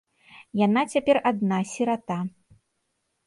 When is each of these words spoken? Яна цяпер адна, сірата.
Яна 0.59 0.81
цяпер 0.93 1.19
адна, 1.31 1.59
сірата. 1.73 2.17